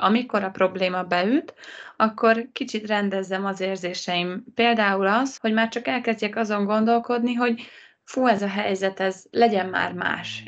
[0.00, 1.54] amikor a probléma beüt,
[1.96, 4.44] akkor kicsit rendezzem az érzéseim.
[4.54, 7.60] Például az, hogy már csak elkezdjek azon gondolkodni, hogy
[8.04, 10.44] fú, ez a helyzet, ez legyen már más.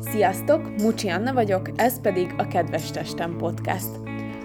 [0.00, 3.88] Sziasztok, Mucsi Anna vagyok, ez pedig a Kedves Testem Podcast.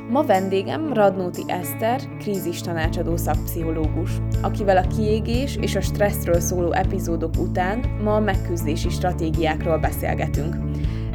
[0.10, 4.12] Ma vendégem Radnóti Eszter, krízis tanácsadó szakpszichológus,
[4.42, 10.56] akivel a kiégés és a stresszről szóló epizódok után ma a megküzdési stratégiákról beszélgetünk.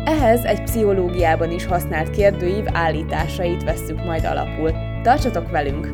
[0.04, 4.72] Ehhez egy pszichológiában is használt kérdőív állításait vesszük majd alapul.
[5.02, 5.88] Tartsatok velünk!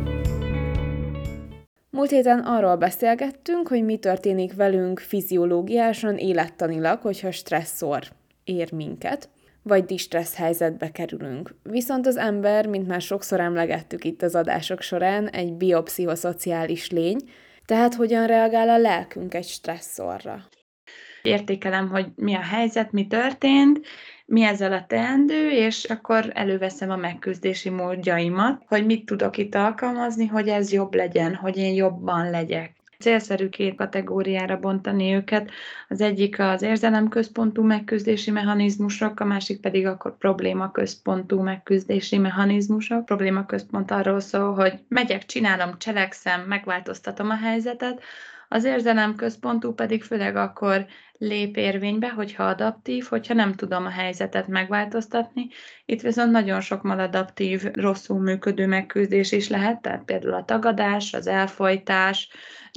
[1.91, 8.03] Múlt héten arról beszélgettünk, hogy mi történik velünk fiziológiásan, élettanilag, hogyha stresszor
[8.45, 9.29] ér minket,
[9.63, 11.55] vagy distressz helyzetbe kerülünk.
[11.63, 17.19] Viszont az ember, mint már sokszor emlegettük itt az adások során, egy biopszichoszociális lény,
[17.65, 20.49] tehát hogyan reagál a lelkünk egy stresszorra
[21.29, 23.87] értékelem, hogy mi a helyzet, mi történt,
[24.27, 30.27] mi ezzel a teendő, és akkor előveszem a megküzdési módjaimat, hogy mit tudok itt alkalmazni,
[30.27, 32.77] hogy ez jobb legyen, hogy én jobban legyek.
[32.99, 35.51] Célszerű két kategóriára bontani őket.
[35.89, 43.05] Az egyik az érzelemközpontú megküzdési mechanizmusok, a másik pedig a problémaközpontú megküzdési mechanizmusok.
[43.05, 48.03] Problémaközpont arról szól, hogy megyek, csinálom, cselekszem, megváltoztatom a helyzetet,
[48.49, 50.87] az érzelemközpontú pedig főleg akkor
[51.19, 55.49] lép érvénybe, hogyha adaptív, hogyha nem tudom a helyzetet megváltoztatni.
[55.85, 61.27] Itt viszont nagyon sok maladaptív, rosszul működő megküzdés is lehet, tehát például a tagadás, az
[61.27, 62.31] elfolytás,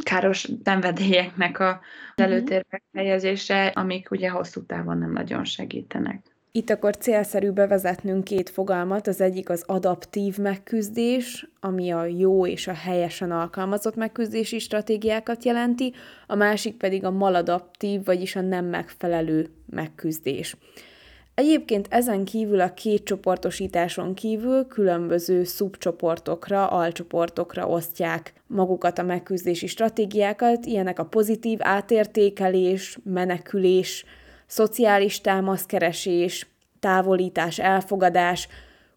[0.04, 1.70] káros szenvedélyeknek a
[2.16, 2.30] mhm.
[2.30, 6.31] előtérbe helyezése, amik ugye hosszú távon nem nagyon segítenek.
[6.54, 12.68] Itt akkor célszerű bevezetnünk két fogalmat, az egyik az adaptív megküzdés, ami a jó és
[12.68, 15.94] a helyesen alkalmazott megküzdési stratégiákat jelenti,
[16.28, 20.56] a másik pedig a maladaptív, vagyis a nem megfelelő megküzdés.
[21.36, 30.66] Egyébként ezen kívül a két csoportosításon kívül különböző szubcsoportokra, alcsoportokra osztják magukat a megküzdési stratégiákat,
[30.66, 34.06] ilyenek a pozitív átértékelés, menekülés,
[34.52, 36.48] szociális támaszkeresés,
[36.80, 38.48] távolítás, elfogadás,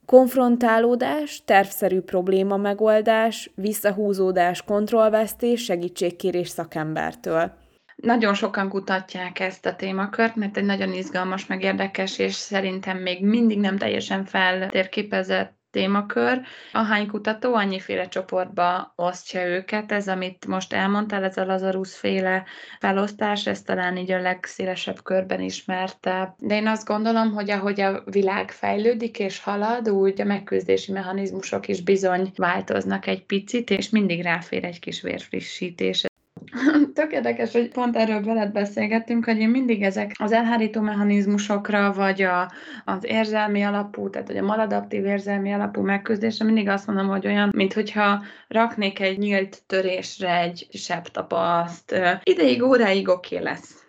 [0.06, 7.52] konfrontálódás, tervszerű probléma megoldás, visszahúzódás, kontrollvesztés, segítségkérés szakembertől.
[7.96, 13.24] Nagyon sokan kutatják ezt a témakört, mert egy nagyon izgalmas, meg érdekes, és szerintem még
[13.24, 16.40] mindig nem teljesen feltérképezett témakör.
[16.72, 19.92] Ahány kutató, annyiféle csoportba osztja őket.
[19.92, 22.44] Ez, amit most elmondtál, ez a Lazarus féle
[22.80, 26.34] felosztás, ez talán így a legszélesebb körben ismerte.
[26.38, 31.68] De én azt gondolom, hogy ahogy a világ fejlődik és halad, úgy a megküzdési mechanizmusok
[31.68, 36.04] is bizony változnak egy picit, és mindig ráfér egy kis vérfrissítés.
[36.94, 42.22] Tök érdekes, hogy pont erről veled beszélgettünk, hogy én mindig ezek az elhárító mechanizmusokra, vagy
[42.22, 42.52] a,
[42.84, 47.50] az érzelmi alapú, tehát hogy a maladaptív érzelmi alapú megküzdésre mindig azt mondom, hogy olyan,
[47.56, 51.94] mintha raknék egy nyílt törésre egy sebtapaszt.
[52.22, 53.83] Ideig, óráig oké okay lesz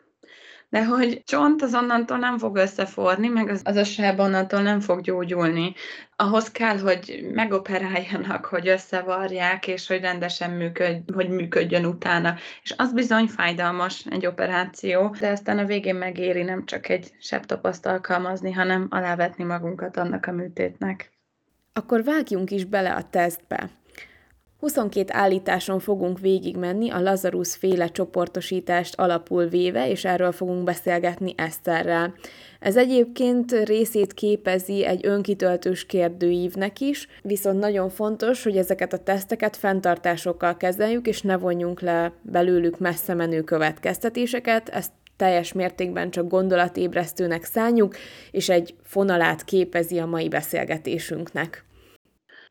[0.76, 4.80] de hogy csont az onnantól nem fog összeforni, meg az, az a seb onnantól nem
[4.80, 5.74] fog gyógyulni.
[6.16, 12.36] Ahhoz kell, hogy megoperáljanak, hogy összevarják, és hogy rendesen működj, hogy működjön utána.
[12.64, 17.86] És az bizony fájdalmas egy operáció, de aztán a végén megéri nem csak egy sebtapaszt
[17.86, 21.12] alkalmazni, hanem alávetni magunkat annak a műtétnek.
[21.74, 23.70] Akkor vágjunk is bele a tesztbe.
[24.66, 32.14] 22 állításon fogunk végigmenni a Lazarus féle csoportosítást alapul véve, és erről fogunk beszélgetni Eszterrel.
[32.60, 39.58] Ez egyébként részét képezi egy önkitöltős kérdőívnek is, viszont nagyon fontos, hogy ezeket a teszteket
[39.58, 47.44] fenntartásokkal kezeljük, és ne vonjunk le belőlük messze menő következtetéseket, ezt teljes mértékben csak gondolatébresztőnek
[47.44, 47.96] szánjuk,
[48.32, 51.66] és egy fonalát képezi a mai beszélgetésünknek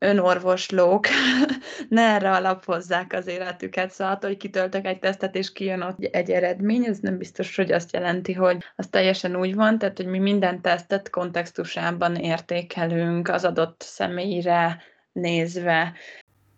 [0.05, 1.07] önorvoslók
[1.89, 6.85] ne erre alapozzák az életüket, szóval hogy kitöltök egy tesztet, és kijön ott egy eredmény,
[6.85, 10.61] ez nem biztos, hogy azt jelenti, hogy az teljesen úgy van, tehát, hogy mi minden
[10.61, 15.93] tesztet kontextusában értékelünk az adott személyre nézve.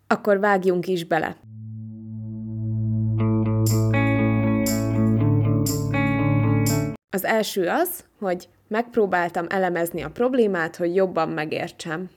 [0.07, 1.37] Akkor vágjunk is bele.
[7.11, 12.11] Az első az, hogy megpróbáltam elemezni a problémát, hogy jobban megértsem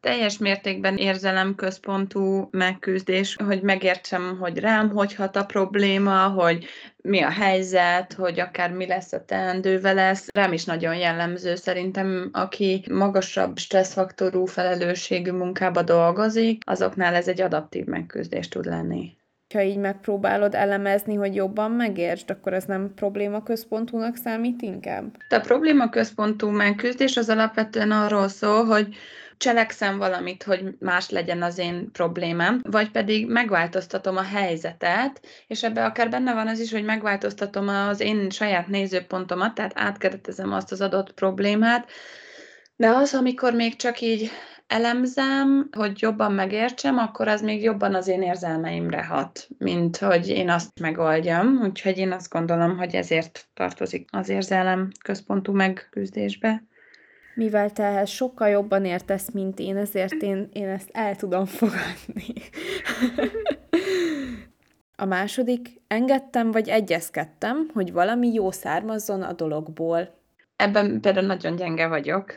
[0.00, 6.66] teljes mértékben érzelemközpontú megküzdés, hogy megértsem, hogy rám hogy hat a probléma, hogy
[7.02, 10.28] mi a helyzet, hogy akár mi lesz a teendővel lesz.
[10.34, 17.84] Rám is nagyon jellemző szerintem, aki magasabb stresszfaktorú felelősségű munkába dolgozik, azoknál ez egy adaptív
[17.84, 19.18] megküzdés tud lenni.
[19.54, 25.16] Ha így megpróbálod elemezni, hogy jobban megértsd, akkor ez nem probléma központúnak számít inkább?
[25.28, 28.94] A probléma központú megküzdés az alapvetően arról szól, hogy
[29.40, 35.84] cselekszem valamit, hogy más legyen az én problémám, vagy pedig megváltoztatom a helyzetet, és ebbe
[35.84, 40.80] akár benne van az is, hogy megváltoztatom az én saját nézőpontomat, tehát átkeretezem azt az
[40.80, 41.90] adott problémát,
[42.76, 44.30] de az, amikor még csak így
[44.66, 50.50] elemzem, hogy jobban megértsem, akkor az még jobban az én érzelmeimre hat, mint hogy én
[50.50, 51.60] azt megoldjam.
[51.62, 56.62] Úgyhogy én azt gondolom, hogy ezért tartozik az érzelem központú megküzdésbe
[57.34, 62.34] mivel te ehhez sokkal jobban értesz, mint én, ezért én, én ezt el tudom fogadni.
[64.96, 70.18] A második, engedtem vagy egyezkedtem, hogy valami jó származzon a dologból.
[70.56, 72.34] Ebben például nagyon gyenge vagyok.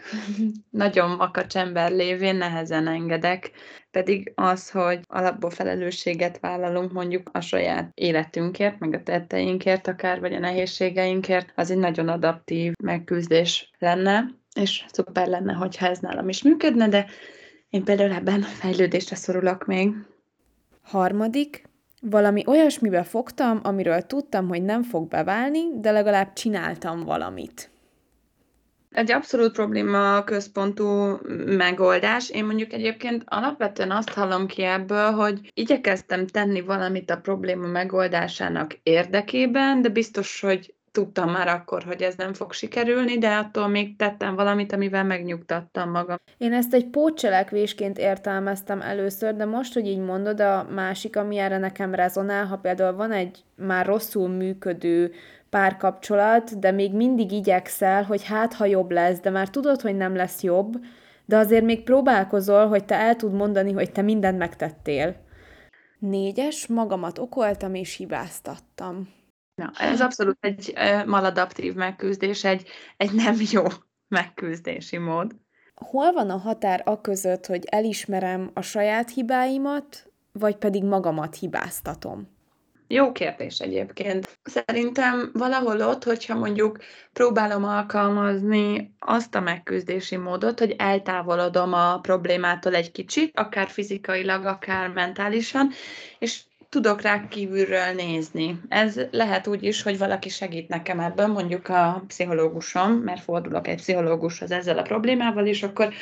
[0.69, 3.51] nagyon makacs ember lévén nehezen engedek,
[3.91, 10.33] pedig az, hogy alapból felelősséget vállalunk mondjuk a saját életünkért, meg a tetteinkért akár, vagy
[10.33, 16.43] a nehézségeinkért, az egy nagyon adaptív megküzdés lenne és szuper lenne, hogyha ez nálam is
[16.43, 17.05] működne, de
[17.69, 19.93] én például ebben fejlődésre szorulok még.
[20.81, 21.63] Harmadik,
[22.01, 27.71] valami olyasmibe fogtam, amiről tudtam, hogy nem fog beválni, de legalább csináltam valamit.
[28.93, 32.29] Egy abszolút probléma központú megoldás.
[32.29, 38.79] Én mondjuk egyébként alapvetően azt hallom ki ebből, hogy igyekeztem tenni valamit a probléma megoldásának
[38.83, 43.95] érdekében, de biztos, hogy tudtam már akkor, hogy ez nem fog sikerülni, de attól még
[43.95, 46.17] tettem valamit, amivel megnyugtattam magam.
[46.37, 51.57] Én ezt egy pótcselekvésként értelmeztem először, de most, hogy így mondod, a másik, ami erre
[51.57, 55.11] nekem rezonál, ha például van egy már rosszul működő
[55.49, 60.15] párkapcsolat, de még mindig igyekszel, hogy hát, ha jobb lesz, de már tudod, hogy nem
[60.15, 60.73] lesz jobb,
[61.25, 65.15] de azért még próbálkozol, hogy te el tud mondani, hogy te mindent megtettél.
[65.99, 69.21] Négyes, magamat okoltam és hibáztattam.
[69.55, 70.73] Na, ez abszolút egy
[71.05, 72.67] maladaptív megküzdés, egy,
[72.97, 73.63] egy nem jó
[74.07, 75.35] megküzdési mód.
[75.75, 82.31] Hol van a határ a között, hogy elismerem a saját hibáimat, vagy pedig magamat hibáztatom?
[82.87, 84.39] Jó kérdés egyébként.
[84.43, 86.77] Szerintem valahol ott, hogyha mondjuk
[87.13, 94.89] próbálom alkalmazni azt a megküzdési módot, hogy eltávolodom a problémától egy kicsit, akár fizikailag, akár
[94.89, 95.71] mentálisan,
[96.19, 98.59] és tudok rá kívülről nézni.
[98.69, 103.75] Ez lehet úgy is, hogy valaki segít nekem ebben, mondjuk a pszichológusom, mert fordulok egy
[103.75, 105.93] pszichológushoz ezzel a problémával, és akkor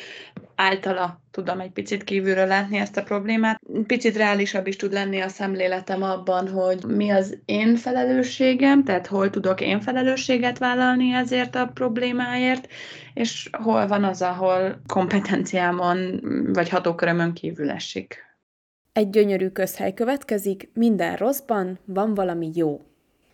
[0.56, 3.62] általa tudom egy picit kívülről látni ezt a problémát.
[3.88, 9.30] Picit reálisabb is tud lenni a szemléletem abban, hogy mi az én felelősségem, tehát hol
[9.30, 12.68] tudok én felelősséget vállalni ezért a problémáért,
[13.14, 16.20] és hol van az, ahol kompetenciámon
[16.54, 18.31] vagy hatókörömön kívül esik.
[18.94, 22.82] Egy gyönyörű közhely következik, minden rosszban van valami jó.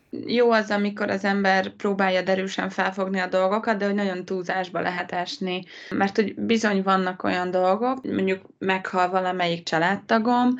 [0.10, 5.12] Jó az, amikor az ember próbálja derűsen felfogni a dolgokat, de hogy nagyon túlzásba lehet
[5.12, 5.64] esni.
[5.90, 10.56] Mert hogy bizony vannak olyan dolgok, mondjuk meghal valamelyik családtagom,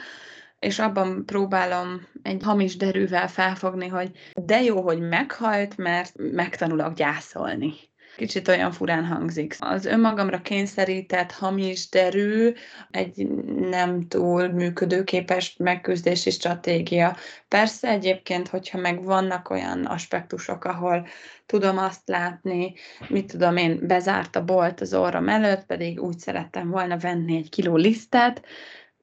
[0.60, 7.74] és abban próbálom egy hamis derűvel felfogni, hogy de jó, hogy meghalt, mert megtanulok gyászolni
[8.18, 9.56] kicsit olyan furán hangzik.
[9.60, 12.54] Az önmagamra kényszerített hamis derű
[12.92, 13.28] egy
[13.70, 17.16] nem túl működőképes megküzdési stratégia.
[17.48, 21.08] Persze egyébként, hogyha meg vannak olyan aspektusok, ahol
[21.46, 22.74] tudom azt látni,
[23.08, 27.50] mit tudom én, bezárt a bolt az orrom előtt, pedig úgy szerettem volna venni egy
[27.50, 28.46] kiló lisztet,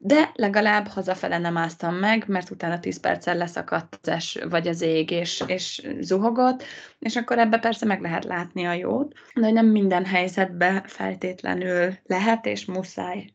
[0.06, 4.82] de legalább hazafele nem áztam meg, mert utána 10 perccel leszakadt az es, vagy az
[4.82, 6.62] ég, és, és zuhogott,
[6.98, 12.46] és akkor ebbe persze meg lehet látni a jót, de nem minden helyzetben feltétlenül lehet
[12.46, 13.34] és muszáj.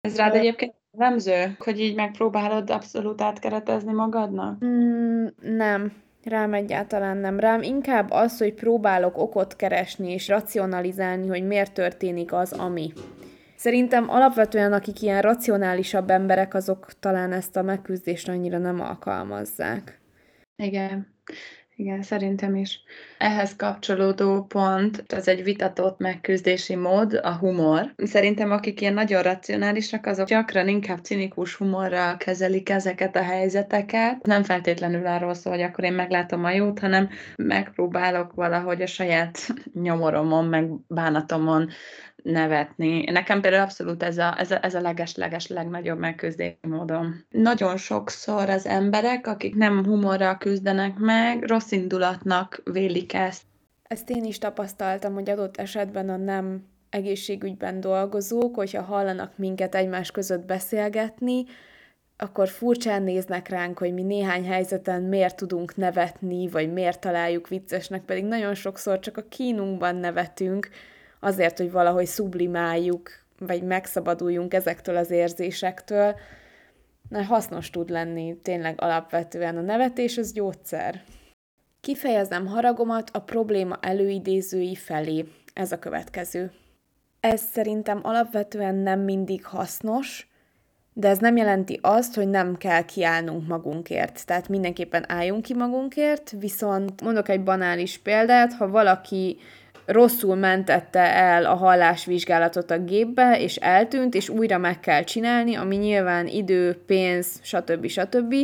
[0.00, 4.64] Ez rád egyébként nemző, hogy így megpróbálod abszolút átkeretezni magadnak?
[4.64, 5.92] Mm, nem,
[6.24, 7.40] Rám egyáltalán nem.
[7.40, 12.92] Rám inkább az, hogy próbálok okot keresni és racionalizálni, hogy miért történik az, ami.
[13.58, 20.00] Szerintem alapvetően, akik ilyen racionálisabb emberek, azok talán ezt a megküzdést annyira nem alkalmazzák.
[20.56, 21.16] Igen.
[21.76, 22.80] Igen, szerintem is.
[23.18, 27.92] Ehhez kapcsolódó pont, ez egy vitatott megküzdési mód, a humor.
[27.96, 34.26] Szerintem akik ilyen nagyon racionálisak, azok gyakran inkább cinikus humorral kezelik ezeket a helyzeteket.
[34.26, 39.38] Nem feltétlenül arról szól, hogy akkor én meglátom a jót, hanem megpróbálok valahogy a saját
[39.72, 41.68] nyomoromon, meg bánatomon
[42.22, 43.04] nevetni.
[43.04, 47.24] Nekem például abszolút ez a, ez a, ez a leges-leges legnagyobb megküzdési módom.
[47.30, 53.42] Nagyon sokszor az emberek, akik nem humorral küzdenek meg, rossz indulatnak vélik ezt.
[53.82, 60.10] Ezt én is tapasztaltam, hogy adott esetben a nem egészségügyben dolgozók, hogyha hallanak minket egymás
[60.10, 61.44] között beszélgetni,
[62.20, 68.04] akkor furcsán néznek ránk, hogy mi néhány helyzeten miért tudunk nevetni, vagy miért találjuk viccesnek,
[68.04, 70.68] pedig nagyon sokszor csak a kínunkban nevetünk,
[71.20, 76.14] azért, hogy valahogy sublimáljuk, vagy megszabaduljunk ezektől az érzésektől.
[77.08, 81.02] Na, hasznos tud lenni tényleg alapvetően a nevetés, az gyógyszer.
[81.80, 85.24] Kifejezem haragomat a probléma előidézői felé.
[85.52, 86.52] Ez a következő.
[87.20, 90.28] Ez szerintem alapvetően nem mindig hasznos,
[90.92, 94.26] de ez nem jelenti azt, hogy nem kell kiállnunk magunkért.
[94.26, 99.38] Tehát mindenképpen álljunk ki magunkért, viszont mondok egy banális példát, ha valaki
[99.88, 105.76] rosszul mentette el a hallásvizsgálatot a gépbe, és eltűnt, és újra meg kell csinálni, ami
[105.76, 107.86] nyilván idő, pénz, stb.
[107.86, 108.34] stb.,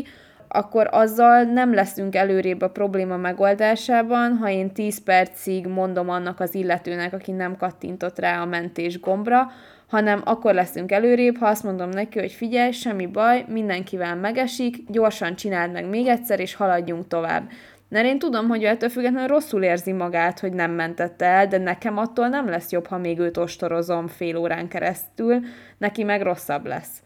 [0.48, 6.54] akkor azzal nem leszünk előrébb a probléma megoldásában, ha én 10 percig mondom annak az
[6.54, 9.50] illetőnek, aki nem kattintott rá a mentés gombra,
[9.88, 15.36] hanem akkor leszünk előrébb, ha azt mondom neki, hogy figyelj, semmi baj, mindenkivel megesik, gyorsan
[15.36, 17.50] csináld meg még egyszer, és haladjunk tovább.
[17.94, 21.58] Mert én tudom, hogy ő ettől függetlenül rosszul érzi magát, hogy nem mentette el, de
[21.58, 25.40] nekem attól nem lesz jobb, ha még őt ostorozom fél órán keresztül,
[25.78, 27.02] neki meg rosszabb lesz.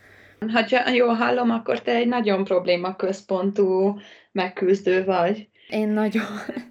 [0.53, 3.99] Ha jól hallom, akkor te egy nagyon problémaközpontú
[4.33, 5.49] megküzdő vagy.
[5.69, 6.25] Én nagyon.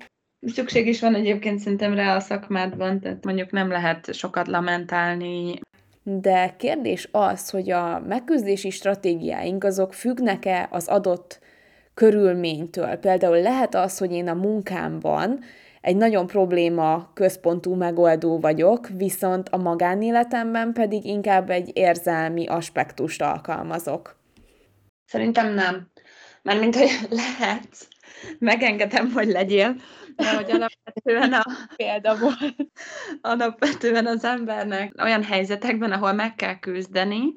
[0.55, 5.59] Szükség is van egyébként szerintem rá a szakmádban, tehát mondjuk nem lehet sokat lamentálni.
[6.03, 11.45] De kérdés az, hogy a megküzdési stratégiáink azok függnek-e az adott
[11.97, 12.95] körülménytől.
[12.95, 15.39] Például lehet az, hogy én a munkámban
[15.81, 24.19] egy nagyon probléma központú megoldó vagyok, viszont a magánéletemben pedig inkább egy érzelmi aspektust alkalmazok.
[25.05, 25.91] Szerintem nem.
[26.41, 26.89] Mármint, hogy
[27.23, 27.87] lehet,
[28.39, 29.75] megengedem, hogy legyél,
[30.15, 32.55] de hogy alapvetően a példa volt,
[33.21, 37.33] alapvetően az embernek olyan helyzetekben, ahol meg kell küzdeni,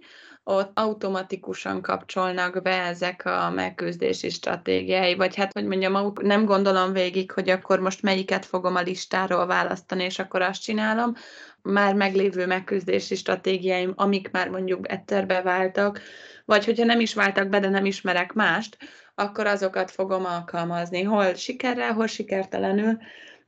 [0.50, 7.32] ott automatikusan kapcsolnak be ezek a megküzdési stratégiái, vagy hát, hogy mondjam, nem gondolom végig,
[7.32, 11.14] hogy akkor most melyiket fogom a listáról választani, és akkor azt csinálom,
[11.62, 16.00] már meglévő megküzdési stratégiáim, amik már mondjuk etterbe váltak,
[16.44, 18.76] vagy hogyha nem is váltak be, de nem ismerek mást,
[19.14, 22.98] akkor azokat fogom alkalmazni, hol sikerrel, hol sikertelenül,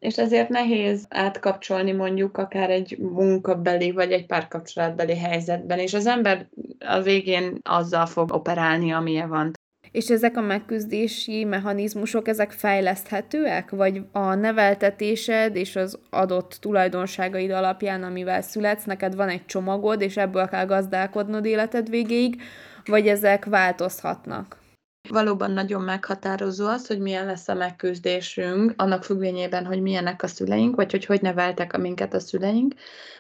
[0.03, 6.47] és ezért nehéz átkapcsolni mondjuk akár egy munkabeli vagy egy párkapcsolatbeli helyzetben, és az ember
[6.79, 9.51] a végén azzal fog operálni, amilyen van.
[9.91, 13.71] És ezek a megküzdési mechanizmusok, ezek fejleszthetőek?
[13.71, 20.17] Vagy a neveltetésed és az adott tulajdonságaid alapján, amivel születsz, neked van egy csomagod, és
[20.17, 22.43] ebből kell gazdálkodnod életed végéig,
[22.85, 24.62] vagy ezek változhatnak?
[25.09, 30.77] Valóban nagyon meghatározó az, hogy milyen lesz a megküzdésünk, annak függvényében, hogy milyenek a szüleink,
[30.77, 32.75] vagy hogy hogy neveltek a minket a szüleink.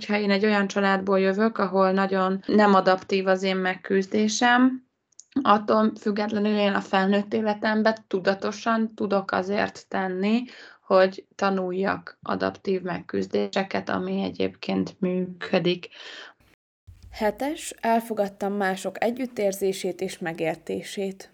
[0.06, 4.86] Ha én egy olyan családból jövök, ahol nagyon nem adaptív az én megküzdésem,
[5.42, 10.42] attól függetlenül én a felnőtt életemben tudatosan tudok azért tenni,
[10.82, 15.88] hogy tanuljak adaptív megküzdéseket, ami egyébként működik.
[17.10, 21.32] Hetes, elfogadtam mások együttérzését és megértését.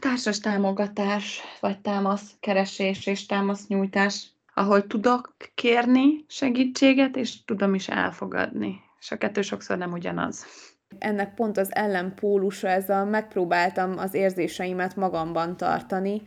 [0.00, 8.80] Társas támogatás, vagy támaszkeresés és támasznyújtás, ahol tudok kérni segítséget, és tudom is elfogadni.
[9.00, 10.46] És a kettő sokszor nem ugyanaz.
[10.98, 16.22] Ennek pont az ellenpólusa, ez a megpróbáltam az érzéseimet magamban tartani.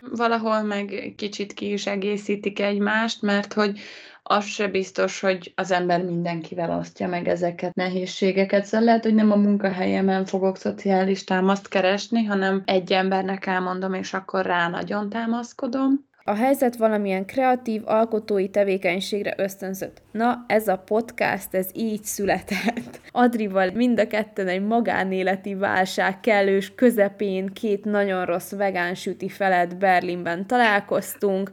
[0.00, 3.80] Valahol meg kicsit ki is egészítik egymást, mert hogy
[4.28, 8.64] az se biztos, hogy az ember mindenkivel osztja meg ezeket nehézségeket.
[8.64, 14.14] Szóval lehet, hogy nem a munkahelyemen fogok szociális támaszt keresni, hanem egy embernek elmondom, és
[14.14, 16.04] akkor rá nagyon támaszkodom.
[16.28, 20.02] A helyzet valamilyen kreatív, alkotói tevékenységre ösztönzött.
[20.12, 23.00] Na, ez a podcast, ez így született.
[23.12, 29.76] Adrival mind a ketten egy magánéleti válság kellős közepén két nagyon rossz vegán süti felett
[29.76, 31.50] Berlinben találkoztunk,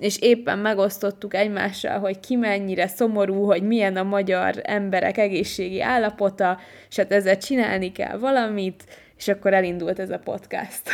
[0.00, 6.58] és éppen megosztottuk egymással, hogy ki mennyire szomorú, hogy milyen a magyar emberek egészségi állapota,
[6.88, 8.84] és hát ezzel csinálni kell valamit,
[9.16, 10.82] és akkor elindult ez a podcast.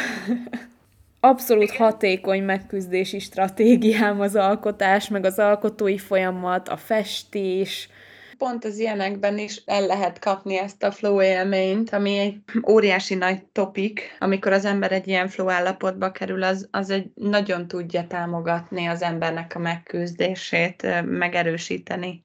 [1.21, 7.89] Abszolút hatékony megküzdési stratégiám az alkotás, meg az alkotói folyamat, a festés,
[8.39, 13.45] pont az ilyenekben is el lehet kapni ezt a flow élményt, ami egy óriási nagy
[13.45, 18.87] topik, amikor az ember egy ilyen flow állapotba kerül, az, az egy nagyon tudja támogatni
[18.87, 22.25] az embernek a megküzdését, megerősíteni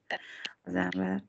[0.64, 1.24] az embert.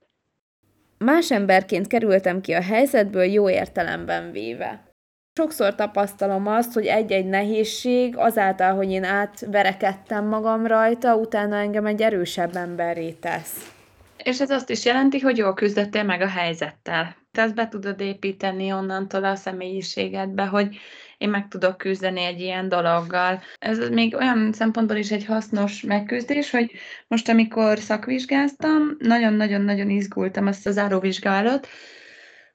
[0.98, 4.90] Más emberként kerültem ki a helyzetből jó értelemben véve.
[5.34, 12.02] Sokszor tapasztalom azt, hogy egy-egy nehézség azáltal, hogy én átverekedtem magam rajta, utána engem egy
[12.02, 13.81] erősebb emberré tesz.
[14.22, 17.16] És ez azt is jelenti, hogy jól küzdöttél meg a helyzettel.
[17.32, 20.76] Te ezt be tudod építeni onnantól a személyiségedbe, hogy
[21.18, 23.42] én meg tudok küzdeni egy ilyen dologgal.
[23.58, 26.72] Ez még olyan szempontból is egy hasznos megküzdés, hogy
[27.08, 31.68] most, amikor szakvizsgáztam, nagyon-nagyon-nagyon izgultam azt a záróvizsgálat,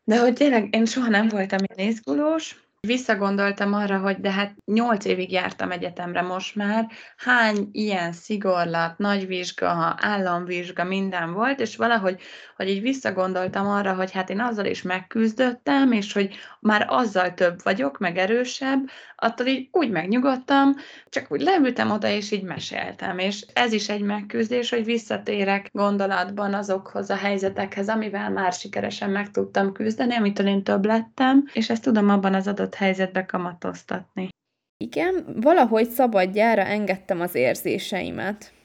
[0.03, 5.05] de hogy tényleg én soha nem voltam ilyen izgulós, Visszagondoltam arra, hogy de hát nyolc
[5.05, 12.21] évig jártam egyetemre most már, hány ilyen szigorlat, nagy vizsga, államvizsga, minden volt, és valahogy,
[12.57, 17.63] hogy így visszagondoltam arra, hogy hát én azzal is megküzdöttem, és hogy már azzal több
[17.63, 20.75] vagyok, meg erősebb, attól így úgy megnyugodtam,
[21.09, 26.53] csak úgy leültem oda, és így meséltem, és ez is egy megküzdés, hogy visszatérek gondolatban
[26.53, 31.83] azokhoz a helyzetekhez, amivel már sikeresen meg tudtam küzdeni, amitől én több lettem, és ezt
[31.83, 34.29] tudom abban az adott helyzetbe kamatoztatni.
[34.77, 38.55] Igen, valahogy szabadjára engedtem az érzéseimet.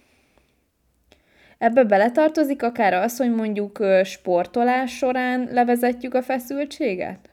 [1.62, 7.31] Ebbe beletartozik akár az, hogy mondjuk sportolás során levezetjük a feszültséget?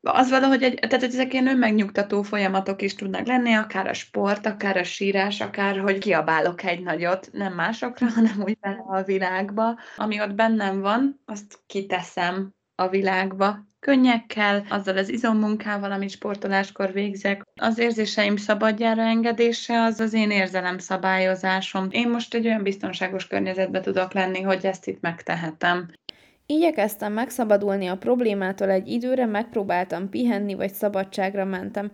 [0.00, 4.76] az valahogy egy, tehát ezek ilyen önmegnyugtató folyamatok is tudnak lenni, akár a sport, akár
[4.76, 9.78] a sírás, akár hogy kiabálok egy nagyot, nem másokra, hanem úgy bele a világba.
[9.96, 17.42] Ami ott bennem van, azt kiteszem a világba, könnyekkel, azzal az izommunkával, amit sportoláskor végzek.
[17.60, 21.88] Az érzéseim szabadjára engedése az az én érzelem szabályozásom.
[21.90, 25.90] Én most egy olyan biztonságos környezetbe tudok lenni, hogy ezt itt megtehetem.
[26.46, 31.90] Igyekeztem megszabadulni a problémától egy időre, megpróbáltam pihenni, vagy szabadságra mentem.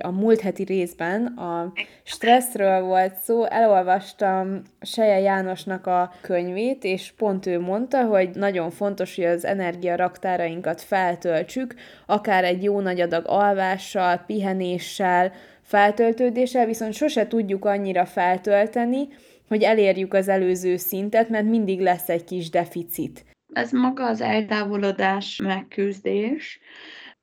[0.00, 1.72] A múlt heti részben a
[2.02, 9.16] stresszről volt szó, elolvastam Seje Jánosnak a könyvét, és pont ő mondta, hogy nagyon fontos,
[9.16, 11.74] hogy az energiaraktárainkat feltöltsük,
[12.06, 15.32] akár egy jó nagy adag alvással, pihenéssel,
[15.62, 19.08] feltöltődéssel, viszont sose tudjuk annyira feltölteni,
[19.48, 23.24] hogy elérjük az előző szintet, mert mindig lesz egy kis deficit.
[23.52, 26.60] Ez maga az eltávolodás megküzdés,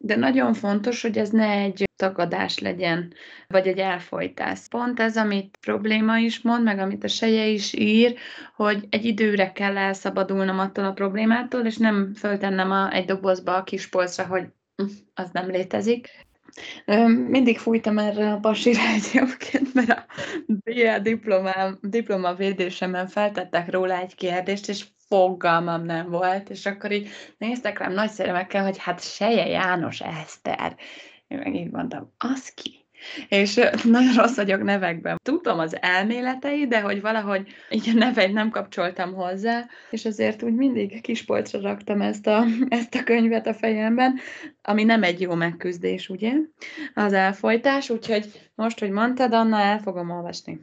[0.01, 3.13] de nagyon fontos, hogy ez ne egy tagadás legyen,
[3.47, 4.59] vagy egy elfolytás.
[4.69, 8.15] Pont ez, amit probléma is mond, meg amit a seje is ír,
[8.55, 13.63] hogy egy időre kell elszabadulnom attól a problémától, és nem föltennem a, egy dobozba a
[13.63, 16.07] kis polcra, hogy hm, az nem létezik.
[17.27, 20.05] Mindig fújtam erre a pasira egyébként, mert a
[20.47, 27.79] BL diplomám, diplomavédésemen feltettek róla egy kérdést, és fogalmam nem volt, és akkor így néztek
[27.79, 30.75] rám nagy szeremekkel, hogy hát Seje János Eszter.
[31.27, 32.79] Én meg így mondtam, az ki?
[33.29, 35.17] És nagyon rossz vagyok nevekben.
[35.23, 40.55] Tudom az elméletei, de hogy valahogy így a neveit nem kapcsoltam hozzá, és azért úgy
[40.55, 44.19] mindig kispolcra raktam ezt a, ezt a könyvet a fejemben,
[44.61, 46.33] ami nem egy jó megküzdés, ugye?
[46.93, 50.59] Az elfolytás, úgyhogy most, hogy mondtad, Anna, el fogom olvasni.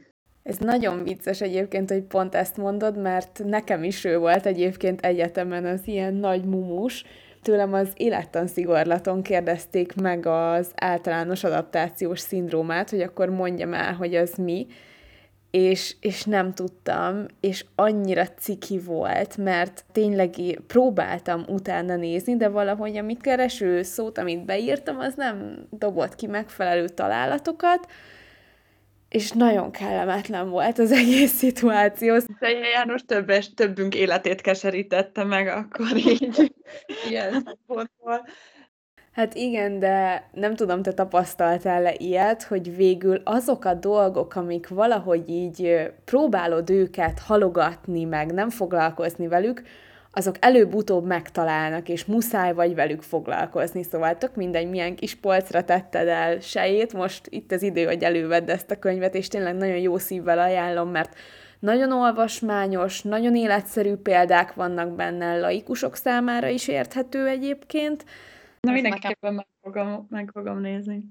[0.47, 5.65] Ez nagyon vicces egyébként, hogy pont ezt mondod, mert nekem is ő volt egyébként egyetemen
[5.65, 7.05] az ilyen nagy mumus.
[7.41, 14.33] Tőlem az élettanszigorlaton kérdezték meg az általános adaptációs szindrómát, hogy akkor mondjam el, hogy az
[14.35, 14.67] mi,
[15.51, 20.29] és, és nem tudtam, és annyira ciki volt, mert tényleg
[20.67, 26.87] próbáltam utána nézni, de valahogy amit kereső szót, amit beírtam, az nem dobott ki megfelelő
[26.87, 27.87] találatokat,
[29.09, 32.17] és nagyon kellemetlen volt az egész szituáció.
[32.39, 36.53] De János többes, többünk életét keserítette meg akkor így
[37.09, 38.27] ilyen szempontból.
[39.11, 45.29] Hát igen, de nem tudom, te tapasztaltál-e ilyet, hogy végül azok a dolgok, amik valahogy
[45.29, 49.61] így próbálod őket halogatni, meg nem foglalkozni velük,
[50.11, 56.07] azok előbb-utóbb megtalálnak, és muszáj vagy velük foglalkozni, szóval tök mindegy, milyen kis polcra tetted
[56.07, 59.97] el sejét, most itt az idő, hogy elővedd ezt a könyvet, és tényleg nagyon jó
[59.97, 61.15] szívvel ajánlom, mert
[61.59, 68.05] nagyon olvasmányos, nagyon életszerű példák vannak benne, laikusok számára is érthető egyébként.
[68.59, 71.03] Na mindenképpen meg fogom, meg fogom nézni.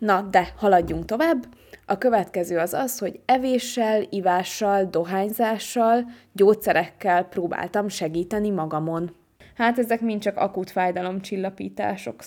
[0.00, 1.46] Na, de haladjunk tovább.
[1.86, 9.14] A következő az az, hogy evéssel, ivással, dohányzással, gyógyszerekkel próbáltam segíteni magamon.
[9.56, 12.22] Hát ezek mind csak akut fájdalomcsillapítások.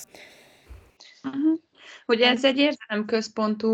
[1.23, 1.59] Uh-huh.
[2.05, 3.69] Ugye ez egy érzelemközpontú,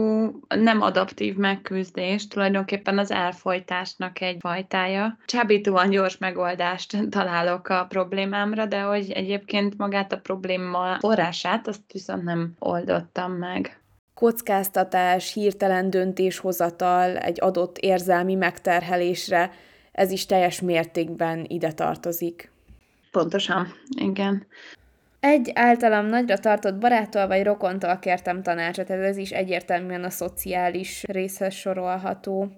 [0.47, 5.17] nem adaptív megküzdés, tulajdonképpen az elfolytásnak egy fajtája.
[5.25, 12.23] Csábítóan gyors megoldást találok a problémámra, de hogy egyébként magát a probléma forrását, azt viszont
[12.23, 13.78] nem oldottam meg
[14.19, 19.51] kockáztatás, hirtelen döntéshozatal egy adott érzelmi megterhelésre,
[19.91, 22.51] ez is teljes mértékben ide tartozik.
[23.11, 24.45] Pontosan, igen.
[25.19, 31.53] Egy általam nagyra tartott baráttól vagy rokontól kértem tanácsot, ez is egyértelműen a szociális részhez
[31.53, 32.51] sorolható.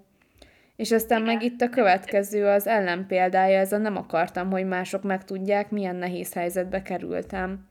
[0.76, 5.70] És aztán meg itt a következő az ellenpéldája, ez a nem akartam, hogy mások megtudják,
[5.70, 7.68] milyen nehéz helyzetbe kerültem.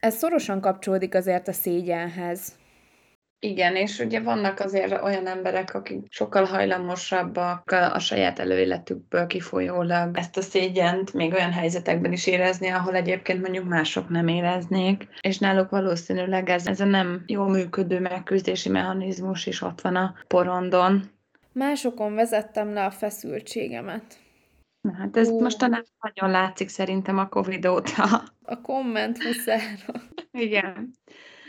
[0.00, 2.62] Ez szorosan kapcsolódik azért a szégyenhez.
[3.44, 10.36] Igen, és ugye vannak azért olyan emberek, akik sokkal hajlamosabbak a saját előéletükből kifolyólag ezt
[10.36, 15.70] a szégyent még olyan helyzetekben is érezni, ahol egyébként mondjuk mások nem éreznék, és náluk
[15.70, 21.10] valószínűleg ez, ez a nem jó működő megküzdési mechanizmus is ott van a porondon.
[21.52, 24.04] Másokon vezettem le a feszültségemet.
[24.80, 25.40] Na, hát ez Ó.
[25.40, 28.22] mostanában nagyon látszik szerintem a Covid óta.
[28.42, 30.02] A komment muszára.
[30.30, 30.94] Igen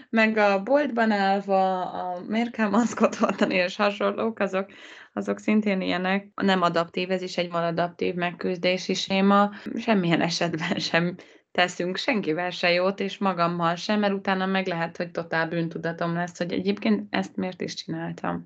[0.09, 4.69] meg a boltban állva, a miért kell maszkot hordani, és hasonlók, azok,
[5.13, 6.27] azok szintén ilyenek.
[6.35, 9.51] Nem adaptív, ez is egy maladaptív megküzdési séma.
[9.75, 11.15] Semmilyen esetben sem
[11.51, 16.37] teszünk senkivel se jót, és magammal sem, mert utána meg lehet, hogy totál bűntudatom lesz,
[16.37, 18.43] hogy egyébként ezt miért is csináltam.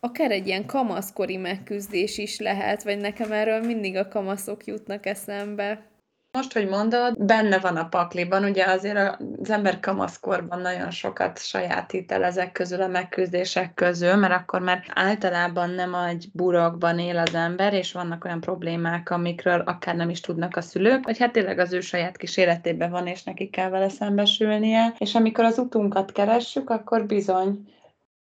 [0.00, 5.91] Akár egy ilyen kamaszkori megküzdés is lehet, vagy nekem erről mindig a kamaszok jutnak eszembe.
[6.32, 12.12] Most, hogy mondod, benne van a pakliban, ugye azért az ember kamaszkorban nagyon sokat sajátít
[12.12, 17.34] el ezek közül a megküzdések közül, mert akkor már általában nem egy burokban él az
[17.34, 21.58] ember, és vannak olyan problémák, amikről akár nem is tudnak a szülők, vagy hát tényleg
[21.58, 26.12] az ő saját kis életében van, és neki kell vele szembesülnie, és amikor az utunkat
[26.12, 27.72] keressük, akkor bizony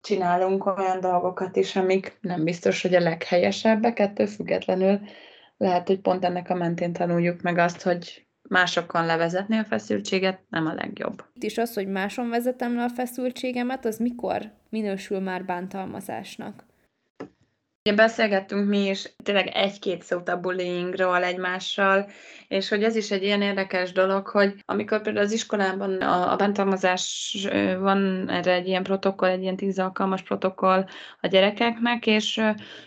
[0.00, 5.00] csinálunk olyan dolgokat is, amik nem biztos, hogy a leghelyesebbek, ettől függetlenül
[5.60, 10.66] lehet, hogy pont ennek a mentén tanuljuk meg azt, hogy másokon levezetni a feszültséget nem
[10.66, 11.24] a legjobb.
[11.34, 16.64] Itt is az, hogy máson vezetem le a feszültségemet, az mikor minősül már bántalmazásnak?
[17.90, 22.11] Ugye beszélgettünk mi is tényleg egy-két szót a bullyingról egymással,
[22.48, 26.37] és hogy ez is egy ilyen érdekes dolog, hogy amikor például az iskolában a, a
[26.37, 27.37] bántalmazás
[27.79, 30.85] van erre egy ilyen protokoll, egy ilyen tíz alkalmas protokoll
[31.20, 32.40] a gyerekeknek, és,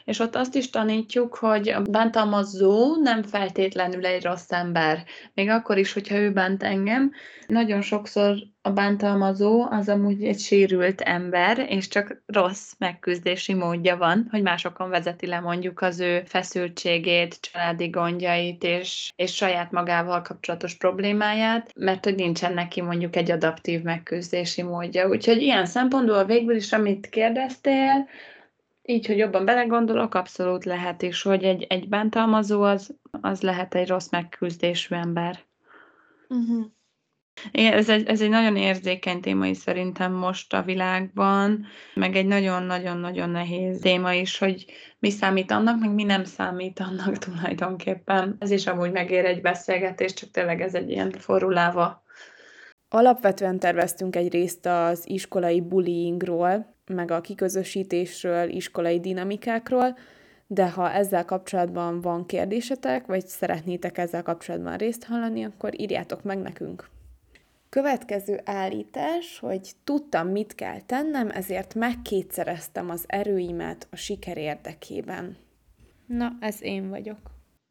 [0.03, 5.03] és ott azt is tanítjuk, hogy a bántalmazó nem feltétlenül egy rossz ember.
[5.33, 7.11] Még akkor is, hogyha ő bánt engem.
[7.47, 14.27] Nagyon sokszor a bántalmazó az amúgy egy sérült ember, és csak rossz megküzdési módja van,
[14.31, 20.75] hogy másokon vezeti le mondjuk az ő feszültségét, családi gondjait, és, és saját magával kapcsolatos
[20.75, 25.07] problémáját, mert hogy nincsen neki mondjuk egy adaptív megküzdési módja.
[25.07, 28.07] Úgyhogy ilyen szempontból végül is, amit kérdeztél,
[28.83, 33.87] így, hogy jobban belegondolok, abszolút lehet is, hogy egy, egy bántalmazó az, az lehet egy
[33.87, 35.39] rossz megküzdésű ember.
[36.29, 36.65] Uh-huh.
[37.51, 42.25] Igen, ez egy, ez egy nagyon érzékeny téma is szerintem most a világban, meg egy
[42.25, 44.65] nagyon-nagyon-nagyon nehéz téma is, hogy
[44.99, 48.35] mi számít annak, meg mi nem számít annak tulajdonképpen.
[48.39, 52.03] Ez is amúgy megér egy beszélgetés, csak tényleg ez egy ilyen forruláva.
[52.89, 59.97] Alapvetően terveztünk egy részt az iskolai bullyingról, meg a kiközösítésről, iskolai dinamikákról,
[60.47, 66.37] de ha ezzel kapcsolatban van kérdésetek, vagy szeretnétek ezzel kapcsolatban részt hallani, akkor írjátok meg
[66.37, 66.89] nekünk.
[67.73, 75.37] Következő állítás, hogy tudtam, mit kell tennem, ezért megkétszereztem az erőimet a siker érdekében.
[76.05, 77.17] Na, ez én vagyok.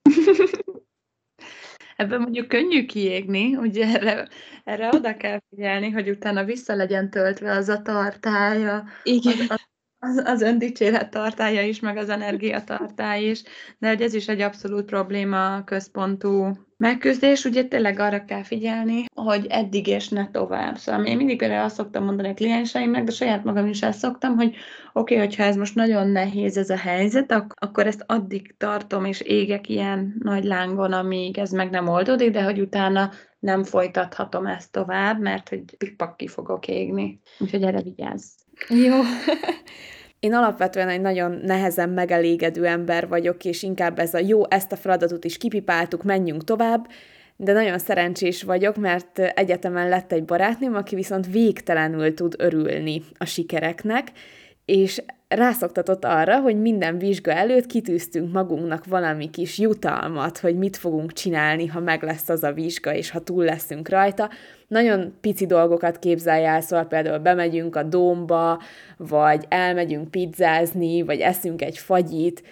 [1.97, 4.29] Ebben mondjuk könnyű kiégni, ugye erre,
[4.65, 9.33] erre oda kell figyelni, hogy utána vissza legyen töltve az a tartája, Igen.
[9.33, 9.65] Az, az,
[10.25, 13.43] az öndicséret tartája is, meg az energiatartály is,
[13.79, 19.47] de hogy ez is egy abszolút probléma központú megküzdés, ugye tényleg arra kell figyelni, hogy
[19.47, 20.77] eddig és ne tovább.
[20.77, 24.37] Szóval én mindig például azt szoktam mondani a klienseimnek, de saját magam is ezt szoktam,
[24.37, 28.55] hogy oké, okay, hogyha ez most nagyon nehéz ez a helyzet, ak- akkor ezt addig
[28.59, 33.65] tartom és égek ilyen nagy lángon, amíg ez meg nem oldódik, de hogy utána nem
[33.65, 37.21] folytathatom ezt tovább, mert hogy pikpak ki fogok égni.
[37.39, 38.42] Úgyhogy erre vigyázz.
[38.69, 39.01] Jó.
[40.21, 44.77] Én alapvetően egy nagyon nehezen megelégedő ember vagyok, és inkább ez a jó, ezt a
[44.77, 46.89] feladatot is kipipáltuk, menjünk tovább,
[47.37, 53.25] de nagyon szerencsés vagyok, mert egyetemen lett egy barátnőm, aki viszont végtelenül tud örülni a
[53.25, 54.09] sikereknek,
[54.65, 55.03] és
[55.35, 61.67] rászoktatott arra, hogy minden vizsga előtt kitűztünk magunknak valami kis jutalmat, hogy mit fogunk csinálni,
[61.67, 64.31] ha meg lesz az a vizsga, és ha túl leszünk rajta.
[64.69, 68.61] Nagyon pici dolgokat képzelj el, szóval például bemegyünk a dómba,
[68.97, 72.43] vagy elmegyünk pizzázni, vagy eszünk egy fagyit,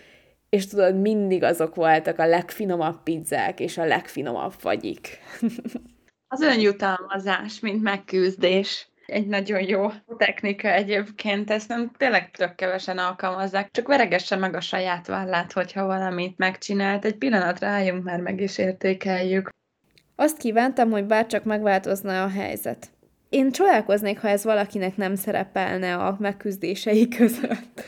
[0.48, 5.18] és tudod, mindig azok voltak a legfinomabb pizzák, és a legfinomabb fagyik.
[6.32, 13.70] Az önjutalmazás, mint megküzdés egy nagyon jó technika egyébként, ezt nem tényleg tök kevesen alkalmazzák,
[13.70, 17.04] csak veregesse meg a saját vállát, hogyha valamit megcsinált.
[17.04, 19.48] Egy pillanatra álljunk már meg is értékeljük.
[20.16, 22.90] Azt kívántam, hogy bárcsak megváltozna a helyzet.
[23.28, 27.82] Én csodálkoznék, ha ez valakinek nem szerepelne a megküzdései között.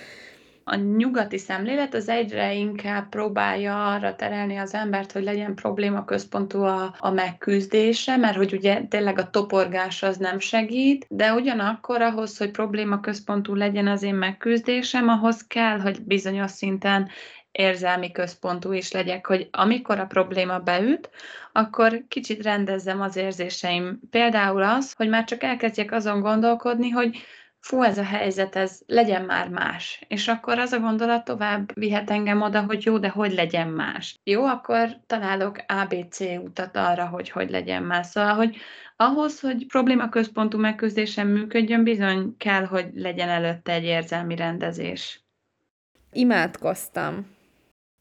[0.65, 6.63] A nyugati szemlélet az egyre inkább próbálja arra terelni az embert, hogy legyen probléma központú
[6.63, 12.39] a, a megküzdése, mert hogy ugye tényleg a toporgás az nem segít, de ugyanakkor ahhoz,
[12.39, 17.09] hogy probléma központú legyen az én megküzdésem, ahhoz kell, hogy bizonyos szinten
[17.53, 21.11] érzelmi központú is legyek, hogy amikor a probléma beüt,
[21.53, 24.01] akkor kicsit rendezzem az érzéseim.
[24.11, 27.17] Például az, hogy már csak elkezdjek azon gondolkodni, hogy
[27.63, 30.05] fú, ez a helyzet, ez legyen már más.
[30.09, 34.21] És akkor az a gondolat tovább vihet engem oda, hogy jó, de hogy legyen más.
[34.25, 38.07] Jó, akkor találok ABC utat arra, hogy hogy legyen más.
[38.07, 38.57] Szóval, hogy
[38.97, 45.25] ahhoz, hogy probléma központú megküzdésem működjön, bizony kell, hogy legyen előtte egy érzelmi rendezés.
[46.13, 47.27] Imádkoztam.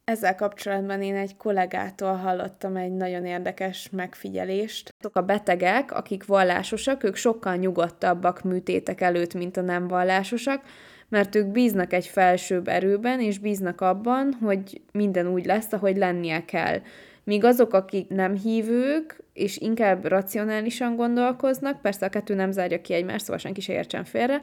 [0.03, 4.93] Ezzel kapcsolatban én egy kollégától hallottam egy nagyon érdekes megfigyelést.
[4.99, 10.61] Azok a betegek, akik vallásosak, ők sokkal nyugodtabbak műtétek előtt, mint a nem vallásosak,
[11.09, 16.45] mert ők bíznak egy felsőbb erőben, és bíznak abban, hogy minden úgy lesz, ahogy lennie
[16.45, 16.79] kell.
[17.23, 22.93] Míg azok, akik nem hívők, és inkább racionálisan gondolkoznak, persze a kettő nem zárja ki
[22.93, 24.39] egymást, szóval senki se értsen félre,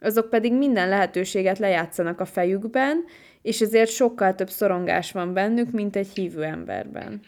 [0.00, 3.04] azok pedig minden lehetőséget lejátszanak a fejükben,
[3.48, 7.22] és ezért sokkal több szorongás van bennük, mint egy hívő emberben.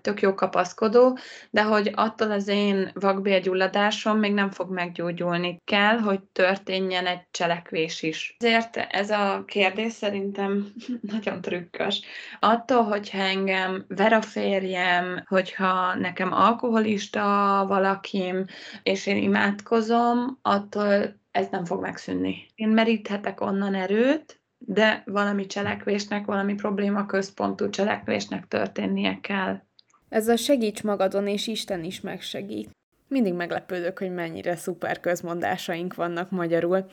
[0.00, 1.18] Tök jó kapaszkodó,
[1.50, 5.56] de hogy attól az én vakbélgyulladásom még nem fog meggyógyulni.
[5.64, 8.36] Kell, hogy történjen egy cselekvés is.
[8.38, 10.72] Ezért ez a kérdés szerintem
[11.12, 12.00] nagyon trükkös.
[12.40, 18.44] Attól, hogyha engem ver a férjem, hogyha nekem alkoholista valakim,
[18.82, 22.46] és én imádkozom, attól ez nem fog megszűnni.
[22.54, 29.60] Én meríthetek onnan erőt, de valami cselekvésnek, valami probléma központú cselekvésnek történnie kell.
[30.08, 32.70] Ez a segíts magadon, és Isten is megsegít.
[33.08, 36.86] Mindig meglepődök, hogy mennyire szuper közmondásaink vannak magyarul.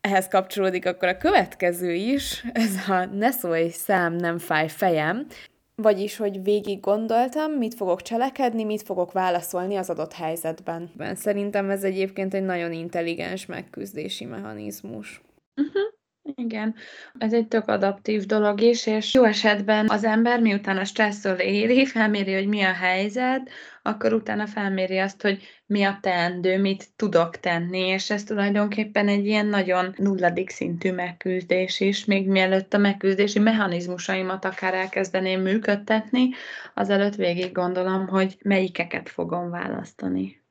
[0.00, 5.26] Ehhez kapcsolódik akkor a következő is, ez a ne szólj szám, nem fáj fejem,
[5.74, 10.90] vagyis, hogy végig gondoltam, mit fogok cselekedni, mit fogok válaszolni az adott helyzetben.
[11.14, 15.20] Szerintem ez egyébként egy nagyon intelligens megküzdési mechanizmus.
[15.56, 15.93] Uh-huh.
[16.36, 16.74] Igen,
[17.18, 21.86] ez egy tök adaptív dolog is, és jó esetben az ember miután a stresszől éri,
[21.86, 23.50] felméri, hogy mi a helyzet,
[23.82, 29.26] akkor utána felméri azt, hogy mi a teendő, mit tudok tenni, és ez tulajdonképpen egy
[29.26, 36.28] ilyen nagyon nulladik szintű megküzdés is, még mielőtt a megküzdési mechanizmusaimat akár elkezdeném működtetni,
[36.74, 40.43] azelőtt végig gondolom, hogy melyikeket fogom választani.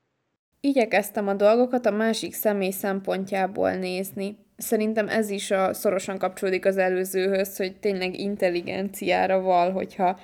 [0.66, 6.78] Igyekeztem a dolgokat a másik személy szempontjából nézni szerintem ez is a, szorosan kapcsolódik az
[6.78, 10.20] előzőhöz, hogy tényleg intelligenciára val, hogyha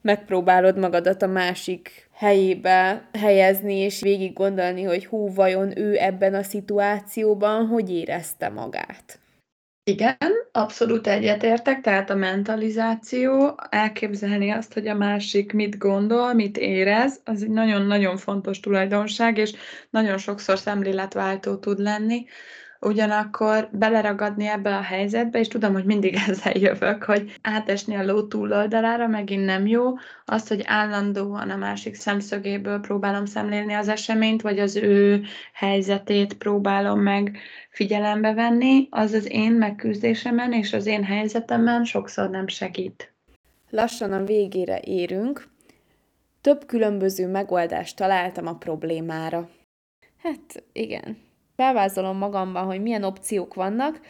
[0.00, 6.42] megpróbálod magadat a másik helyébe helyezni, és végig gondolni, hogy hú, vajon ő ebben a
[6.42, 9.18] szituációban hogy érezte magát.
[9.90, 10.16] Igen,
[10.52, 17.42] abszolút egyetértek, tehát a mentalizáció, elképzelni azt, hogy a másik mit gondol, mit érez, az
[17.42, 19.52] egy nagyon-nagyon fontos tulajdonság, és
[19.90, 22.26] nagyon sokszor szemléletváltó tud lenni
[22.86, 28.22] ugyanakkor beleragadni ebbe a helyzetbe, és tudom, hogy mindig ezzel jövök, hogy átesni a ló
[28.22, 29.94] túloldalára megint nem jó,
[30.24, 35.22] azt, hogy állandóan a másik szemszögéből próbálom szemlélni az eseményt, vagy az ő
[35.52, 37.38] helyzetét próbálom meg
[37.70, 43.12] figyelembe venni, az az én megküzdésemen és az én helyzetemen sokszor nem segít.
[43.70, 45.48] Lassan a végére érünk.
[46.40, 49.48] Több különböző megoldást találtam a problémára.
[50.22, 51.16] Hát igen,
[51.56, 54.00] felvázolom magamban, hogy milyen opciók vannak,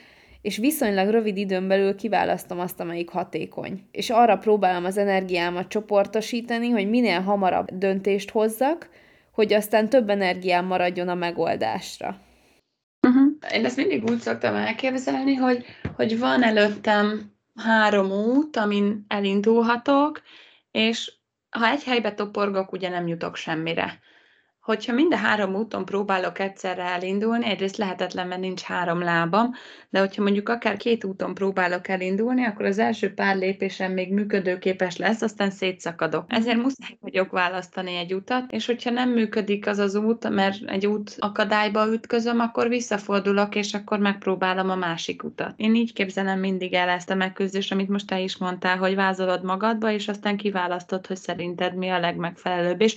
[0.43, 3.89] és viszonylag rövid időn belül kiválasztom azt, amelyik hatékony.
[3.91, 8.89] És arra próbálom az energiámat csoportosítani, hogy minél hamarabb döntést hozzak,
[9.33, 12.21] hogy aztán több energiám maradjon a megoldásra.
[13.07, 13.33] Uh-huh.
[13.53, 15.65] Én ezt mindig úgy szoktam elképzelni, hogy,
[15.97, 20.23] hogy van előttem három út, amin elindulhatok,
[20.71, 21.13] és
[21.51, 23.99] ha egy helybe toporgok, ugye nem jutok semmire
[24.67, 29.53] hogyha mind a három úton próbálok egyszerre elindulni, egyrészt lehetetlen, mert nincs három lábam,
[29.91, 34.97] de hogyha mondjuk akár két úton próbálok elindulni, akkor az első pár lépésem még működőképes
[34.97, 36.25] lesz, aztán szétszakadok.
[36.29, 40.87] Ezért muszáj vagyok választani egy utat, és hogyha nem működik az az út, mert egy
[40.87, 45.53] út akadályba ütközöm, akkor visszafordulok, és akkor megpróbálom a másik utat.
[45.57, 49.45] Én így képzelem mindig el ezt a megküzdést, amit most te is mondtál, hogy vázolod
[49.45, 52.81] magadba, és aztán kiválasztod, hogy szerinted mi a legmegfelelőbb.
[52.81, 52.97] És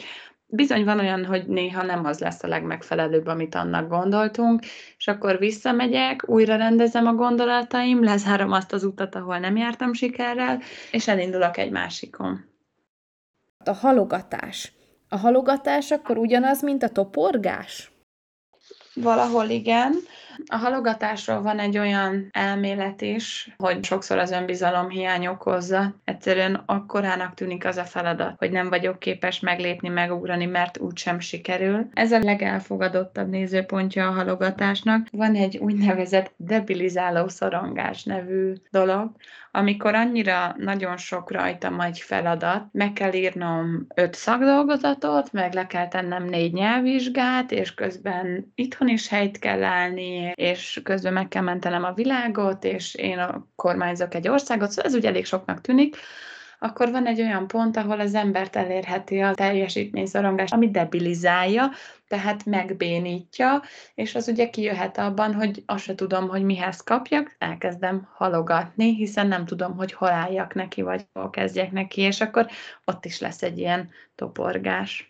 [0.51, 4.65] bizony van olyan, hogy néha nem az lesz a legmegfelelőbb, amit annak gondoltunk,
[4.97, 10.61] és akkor visszamegyek, újra rendezem a gondolataim, lezárom azt az utat, ahol nem jártam sikerrel,
[10.91, 12.45] és elindulok egy másikon.
[13.65, 14.71] A halogatás.
[15.09, 17.91] A halogatás akkor ugyanaz, mint a toporgás?
[18.93, 19.93] Valahol igen.
[20.45, 25.93] A halogatásról van egy olyan elmélet is, hogy sokszor az önbizalom hiány okozza.
[26.03, 31.87] Egyszerűen akkorának tűnik az a feladat, hogy nem vagyok képes meglépni, megugrani, mert úgysem sikerül.
[31.93, 35.07] Ez a legelfogadottabb nézőpontja a halogatásnak.
[35.11, 39.11] Van egy úgynevezett debilizáló szorongás nevű dolog,
[39.51, 45.87] amikor annyira nagyon sok rajtam egy feladat, meg kell írnom öt szakdolgozatot, meg le kell
[45.87, 51.83] tennem négy nyelvvizsgát, és közben itthon is helyt kell állni, és közben meg kell mentenem
[51.83, 55.95] a világot, és én a kormányzok egy országot, szóval ez ugye elég soknak tűnik,
[56.59, 61.71] akkor van egy olyan pont, ahol az embert elérheti a teljesítményszorongás, ami debilizálja,
[62.07, 63.61] tehát megbénítja,
[63.95, 69.27] és az ugye kijöhet abban, hogy azt se tudom, hogy mihez kapjak, elkezdem halogatni, hiszen
[69.27, 72.47] nem tudom, hogy hol álljak neki, vagy hol kezdjek neki, és akkor
[72.85, 75.08] ott is lesz egy ilyen toporgás.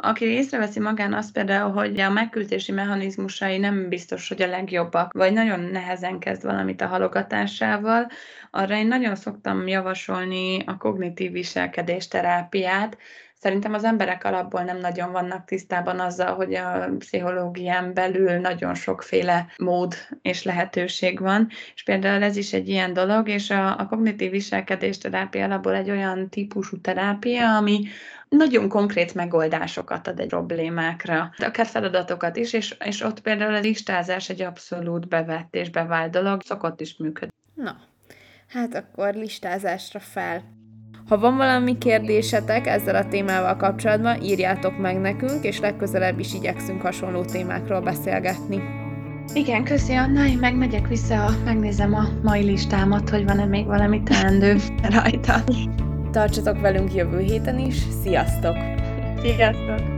[0.00, 5.32] Aki észreveszi magán azt például, hogy a megküldési mechanizmusai nem biztos, hogy a legjobbak, vagy
[5.32, 8.06] nagyon nehezen kezd valamit a halogatásával,
[8.50, 12.96] arra én nagyon szoktam javasolni a kognitív viselkedés terápiát,
[13.40, 19.46] Szerintem az emberek alapból nem nagyon vannak tisztában azzal, hogy a pszichológián belül nagyon sokféle
[19.56, 24.30] mód és lehetőség van, és például ez is egy ilyen dolog, és a, a kognitív
[24.30, 27.84] viselkedés terápia alapból egy olyan típusú terápia, ami
[28.28, 34.28] nagyon konkrét megoldásokat ad egy problémákra, akár feladatokat is, és, és ott például a listázás
[34.28, 37.34] egy abszolút bevett és bevált dolog, szokott is működni.
[37.54, 37.76] Na,
[38.48, 40.42] hát akkor listázásra fel.
[41.08, 46.82] Ha van valami kérdésetek ezzel a témával kapcsolatban, írjátok meg nekünk, és legközelebb is igyekszünk
[46.82, 48.62] hasonló témákról beszélgetni.
[49.34, 54.02] Igen, köszi Anna, én meg megyek vissza, megnézem a mai listámat, hogy van-e még valami
[54.02, 54.56] teendő
[55.02, 55.44] rajta.
[56.10, 58.56] Tartsatok velünk jövő héten is, sziasztok!
[59.20, 59.97] Sziasztok!